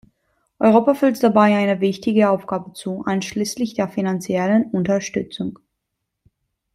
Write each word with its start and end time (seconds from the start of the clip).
Europa 0.57 0.95
fällt 0.95 1.21
dabei 1.21 1.55
eine 1.55 1.79
wichtige 1.79 2.31
Aufgabe 2.31 2.73
zu, 2.73 3.03
einschließlich 3.05 3.75
der 3.75 3.87
finanziellen 3.87 4.63
Unterstützung. 4.71 5.59